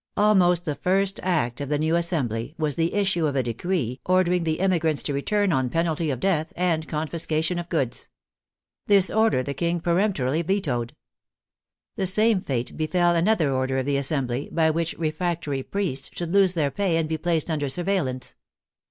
[0.17, 4.45] Almost the first act of the New Assembly was the issue of a decree ordering
[4.45, 8.09] the emigrants to return on penalty of death and confiscation of goods.
[8.87, 10.95] This order the King peremptorily vetoed.
[11.97, 16.31] The same fate befell an other order of the Assembly, by which refractory priests should
[16.31, 18.33] lose their pay and be placed under surveillance.